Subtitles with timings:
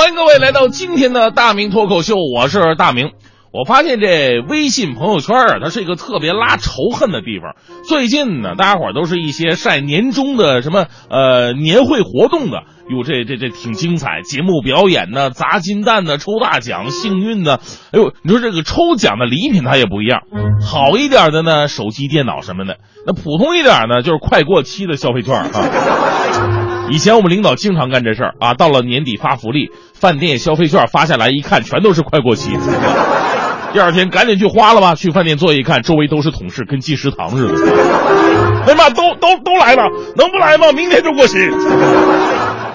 [0.00, 3.10] 欢迎各位来到今天的大明脱口秀，我是大明。
[3.52, 7.54] 我发现这微信朋友圈啊，它是一个特别拉仇恨的地方。
[7.86, 17.58] 最近呢，大家伙都是一些晒年终的什么呃年会活动的，哟，这这这挺精彩，节目表演呢，砸金蛋呢，抽大奖，幸运呢。
[17.92, 20.22] 哎呦，你说这个抽奖的礼品它也不一样，
[20.64, 22.76] 好一点的呢，手机、电脑什么的；
[23.06, 26.59] 那普通一点呢，就是快过期的消费券啊。
[26.90, 32.50] 以前我们领导经常干这事儿啊，到了年底发福利，饭店消费券发下来一看，全都是快过期。
[33.72, 37.54] 第二天赶紧去花了吧，去饭店坐一看，周围都是同事，跟进食堂似的。
[38.66, 39.84] 哎呀妈，都都都来了，
[40.16, 40.72] 能不来吗？
[40.72, 41.38] 明天就过期。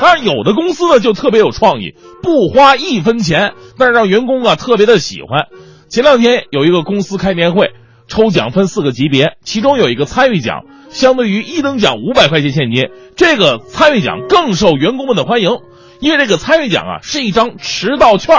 [0.00, 5.48] 但是，有的公司呢就特别有创意，不花一分钱，但是让员工啊特别的喜欢。
[5.90, 7.72] 前两天有一个公司开年会，
[8.08, 10.62] 抽奖分四个级别，其中有一个参与奖。
[10.90, 15.50] 相对于一等奖五百块钱现金，这个参与奖更受员工们的欢迎，
[16.00, 18.38] 因为这个参与奖啊是一张迟到券，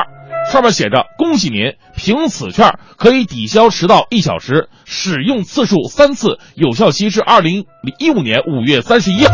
[0.51, 7.65] 上面写着“恭喜您，凭此券可以抵消迟到一小时，使用次数三次，有效期是二零
[7.99, 9.33] 一五年五月三十一号”。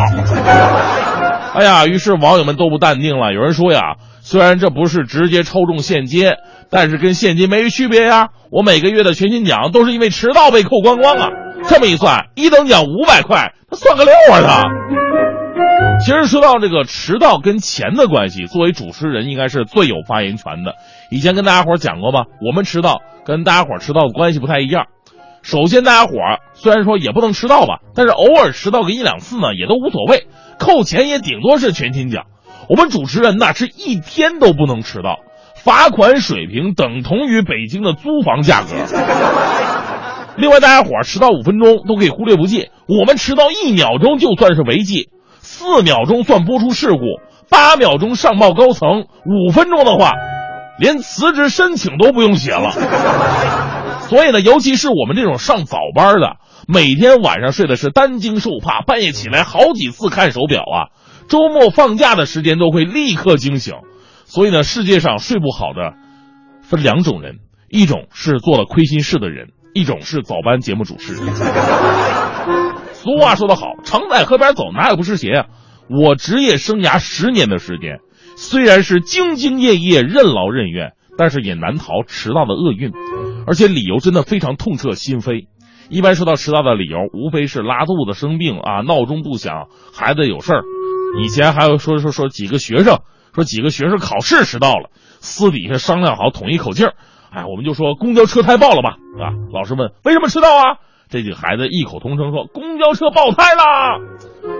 [1.55, 6.31] 哎呀，于是网友们都不淡定了，有人说呀，虽然这不是直接抽中现金，
[6.71, 11.29] 但是跟现金没区别呀，我每个月的全勤奖都是因为迟到被扣光光啊。
[11.69, 14.63] 这么一算，一等奖五百块，他算个六啊他！
[16.03, 20.73] 其实说到这个迟到跟钱的关系，作为主持人应该是最有发言权的。
[21.11, 24.87] 以前跟大家伙讲过吧，我们迟到跟大家伙迟到的关系不太一样。
[25.43, 26.13] 首先，大家伙
[26.55, 30.25] 虽然说也不能迟到吧，但是偶尔迟到个一两次呢，也都无所谓，
[30.57, 32.25] 扣钱也顶多是全勤奖。
[32.69, 35.19] 我们主持人那是一天都不能迟到，
[35.63, 38.67] 罚款水平等同于北京的租房价格。
[40.37, 45.09] 另外，大家伙迟到五分钟都可以忽略不计，我们迟到一秒钟就算是违纪，
[45.39, 46.99] 四秒钟算播出事故，
[47.49, 50.11] 八秒钟上报高层，五分钟的话，
[50.77, 52.71] 连辞职申请都不用写了。
[54.09, 56.35] 所以呢，尤其是我们这种上早班的，
[56.67, 60.91] 每天晚上睡的是担惊受怕，半夜起来好几次看手表啊，
[61.27, 63.75] 周末放假的时间都会立刻惊醒。
[64.25, 65.93] 所以呢，世界上睡不好的
[66.61, 67.37] 分两种人，
[67.69, 69.49] 一种是做了亏心事的人。
[69.73, 71.23] 一种是早班节目主持人。
[72.93, 75.45] 俗话说得好，常在河边走，哪有不湿鞋啊？
[75.89, 77.99] 我职业生涯十年的时间，
[78.37, 82.93] 虽然是兢兢业业、任劳任怨，但是也难逃迟到的厄运，
[83.45, 85.47] 而且理由真的非常痛彻心扉。
[85.89, 90.63] 一般说到迟到的理由，无非是拉肚子、生病啊、闹钟不响、孩子有事儿。
[91.23, 92.99] 以前还有说说说几个学生，
[93.33, 94.89] 说几个学生考试迟到了，
[95.19, 96.89] 私底下商量好统一口径。
[97.31, 99.33] 哎，我们就说公交车胎爆了吧，啊？
[99.53, 100.77] 老师问为什么迟到啊？
[101.09, 103.99] 这几个孩子异口同声说公交车爆胎了。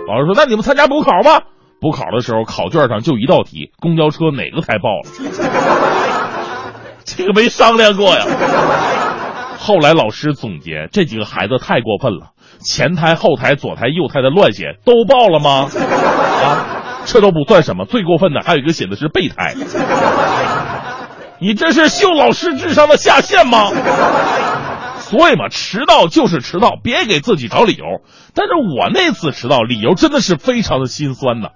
[0.06, 1.42] 老师说那你们参加补考吧。
[1.80, 5.10] 补考的时候，考卷上就一道题：公交车哪个胎爆了？
[7.04, 8.24] 这个没商量过呀。
[9.58, 12.30] 后来老师总结，这几个孩子太过分了，
[12.60, 15.68] 前胎、后胎、左胎、右胎的乱写都爆了吗？
[16.46, 19.54] 啊， 这都不算什么，最过分的还有一个写的是备胎。
[21.38, 23.70] 你这是秀老师智商的下限吗？
[24.98, 27.84] 所以嘛，迟到就是迟到，别给自己找理由。
[28.34, 31.50] 但是我那次迟到，理由真的是非常的心酸呐。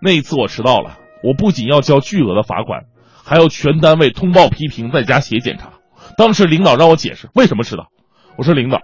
[0.00, 2.82] 那一次我迟到了，我不仅要交巨额的罚款，
[3.24, 5.70] 还要全单位通报批评，在家写检查。
[6.16, 7.88] 当时领导让我解释为什么迟到，
[8.36, 8.78] 我说领导，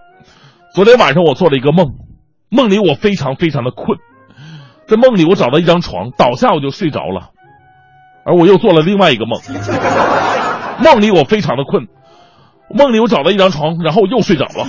[0.73, 1.93] 昨天晚上我做了一个梦，
[2.49, 3.97] 梦里我非常非常的困，
[4.87, 7.31] 在梦里我找到一张床，倒下我就睡着了。
[8.25, 9.39] 而我又做了另外一个梦，
[10.79, 11.87] 梦里我非常的困，
[12.69, 14.67] 梦里我找到一张床，然后我又睡着了。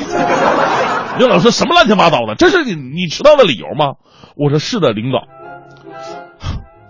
[1.18, 2.34] 领导说什么乱七八糟的？
[2.34, 3.94] 这是你你迟到的理由吗？
[4.36, 5.20] 我说是的，领导，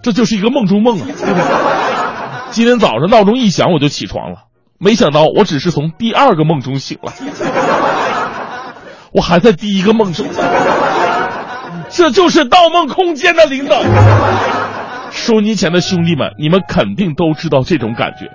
[0.03, 1.07] 这就是一个梦中梦啊。
[2.51, 4.47] 今天早上闹钟一响我就起床了，
[4.79, 7.13] 没想到我只是从第二个梦中醒来，
[9.13, 10.27] 我还在第一个梦中。
[11.91, 13.83] 这就是《盗梦空间》的领导。
[15.11, 18.31] 收音机前的兄弟们，你们肯定都知道这种感觉。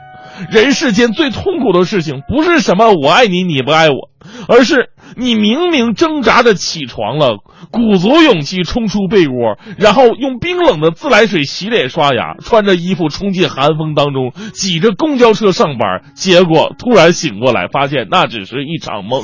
[0.50, 4.10] 人世间最痛苦的事情，不是什么我爱你你不爱我，
[4.48, 7.38] 而是你明明挣扎着起床了，
[7.70, 19.24] 鼓足勇气冲出被窝，然后用冰冷的自来水洗脸刷牙，穿着衣服冲进寒风当中，挤着公交车上班，结果突然醒过来，发现那只是一场梦。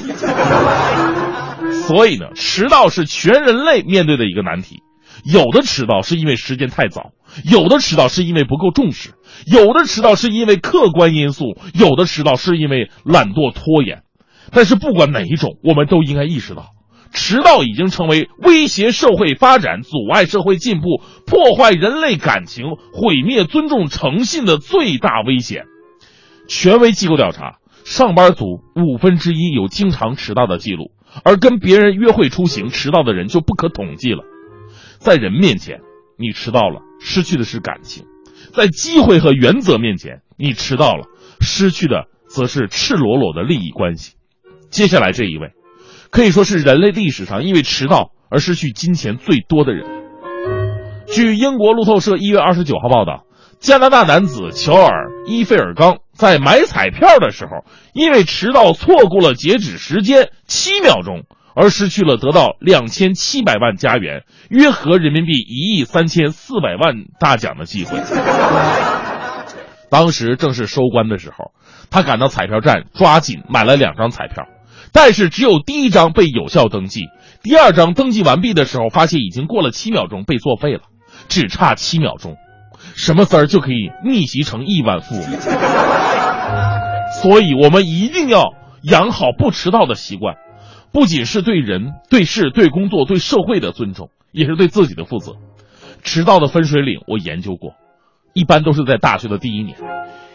[1.88, 4.81] 所以呢，迟到是全人类面对的一个难题。
[5.24, 7.12] 有的迟到是因为时间太早，
[7.44, 9.13] 有的迟到是因为不够重视，
[9.45, 14.04] 有的迟到是因为客观因素，有的迟到是因为懒惰拖延。
[14.51, 16.68] 但是不管哪一种，我们都应该意识到，
[17.12, 25.63] 迟到已经成为威胁社会发展、阻碍社会进步、破坏人类感情、毁灭尊重诚信的最大危险。
[26.48, 27.56] 权威机构调查，
[27.86, 30.92] 上班族五分之一有经常迟到的记录，
[31.23, 34.23] 而跟别人约会出行迟到的人就不可统计了。
[34.99, 35.79] 在人面前，
[36.17, 38.05] 你迟到了，失去的是感情；
[38.53, 41.05] 在机会和原则面前，你迟到了，
[41.39, 44.15] 失去的则是赤裸裸的利益关系。
[44.69, 45.51] 接下来这一位，
[46.09, 49.85] 可以说是人类历史上因为迟到而失去金钱最多的人。
[51.07, 53.23] 据英国路透社一月二十九号报道，
[53.59, 61.24] 加拿大男子乔尔伊菲尔刚在买彩票的时候，因为迟到错过了截止时间七秒钟。
[61.59, 67.98] 而失去了得到两千七百万加元，约合人民币一亿三千四百万大奖的机会。
[69.89, 71.53] 当时正是收官的时候，
[71.89, 74.45] 他赶到彩票站，抓紧买了两张彩票，
[74.92, 77.06] 但是只有第一张被有效登记，
[77.42, 80.81] 第二张登记完毕的时候，发现已经过了七秒钟，被作废了，
[81.27, 82.36] 只差七秒钟，
[82.97, 85.23] 什么丝儿就可以逆袭成亿万富翁。
[87.21, 90.35] 所以，我们一定要养好不迟到的习惯。
[90.91, 95.33] 不仅是对人、对事、对工作、对社会的尊重，也是对自己的负责。
[96.01, 97.73] 迟到的分水岭我研究过，
[98.33, 99.77] 一般都是在大学的第一年。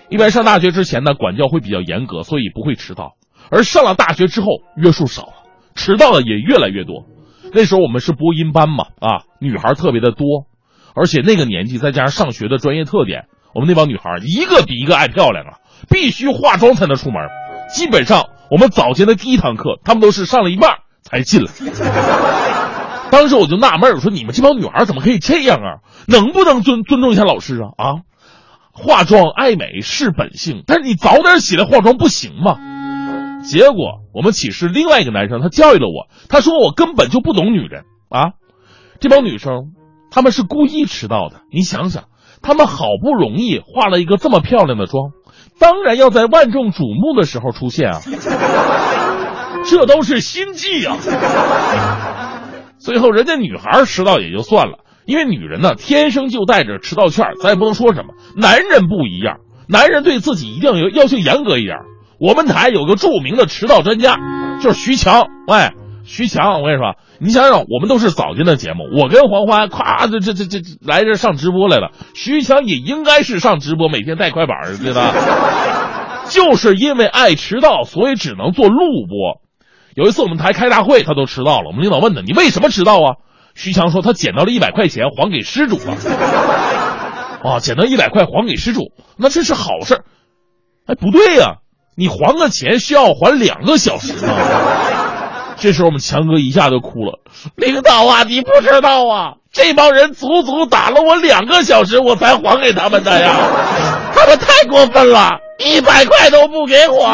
[0.08, 3.16] 一般上大学之前呢，管教会比较严格，所以不会迟到；
[3.50, 5.32] 而上了大学之后，约束少了，
[5.74, 7.06] 迟到的也越来越多。
[7.52, 10.46] 那时候我们是播音班嘛，啊，女孩特别的多，
[10.94, 15.52] 而且那个年纪再加上上学的专业特点，我们那帮女孩一个比一个爱漂亮啊，
[15.88, 17.28] 必须化妆才能出门，
[17.74, 18.26] 基本上。
[18.50, 21.50] 我们早间的第一堂课，她们都是上了一半才进来。
[23.10, 25.80] 当时我就纳闷我说你们这帮女孩怎么可以这样啊？
[26.06, 27.72] 能不能尊尊重一下老师啊？
[27.78, 27.94] 啊，
[28.72, 32.58] 化妆爱美是本性，但是你早点起来化妆不行吗？
[33.42, 38.32] 结果我们寝室另外一个男生他教育了我，他说我根本就不懂女人啊。
[39.00, 39.72] 这帮女生
[40.14, 42.04] 他们是故意迟到的，你想想，
[42.42, 45.12] 他们好不容易化了一个这么漂亮的妆。
[45.58, 48.00] 当然要在万众瞩目的时候出现啊！
[49.64, 50.98] 这都是心计啊！
[52.78, 58.12] 最后人家女孩迟到也就算了，因为女人呢天生就带着迟到券，咱也不能说什么。
[58.36, 61.78] 男人不一样，男人对自己一定要要求严格一点。
[62.20, 64.18] 我们台有个著名的迟到专家，
[64.62, 65.70] 就是徐强，喂。
[66.04, 71.92] 徐强，我跟你说，你想想，我们都是早间的节目，我跟黄欢，咵，这这这这来这上直播来了。
[72.14, 75.14] 徐强也应该是上直播，每天带快板对吧？
[76.28, 79.40] 就是因为爱迟到，所以只能做录播。
[79.94, 81.66] 有一次我们台开大会，他都迟到了。
[81.66, 83.16] 我们领导问他：“你为什么迟到啊？”
[83.54, 85.94] 徐强说：“他捡到了一百块钱，还给失主了。
[87.44, 90.04] ”啊，捡到一百块还给失主，那这是好事。
[90.86, 91.56] 哎，不对呀，
[91.96, 94.32] 你还个钱需要还两个小时呢。
[95.62, 97.20] 这时候我们强哥一下就哭了，
[97.54, 103.36] 领导啊，你不知道啊，这帮人足足打了我两个小时，我才还给他们的呀，
[104.12, 107.06] 他们太过分了，一百块都不给我。